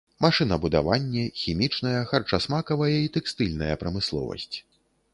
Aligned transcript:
Машынабудаванне, 0.25 1.25
хімічная, 1.43 1.93
харчасмакавая 2.13 2.91
і 3.01 3.15
тэкстыльная 3.19 3.73
прамысловасць. 3.87 4.53